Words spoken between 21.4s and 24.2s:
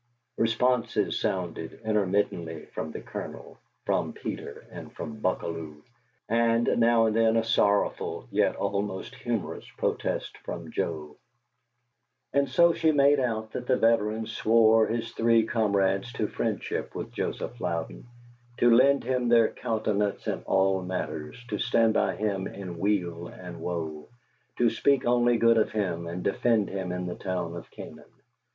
to stand by him in weal and woe,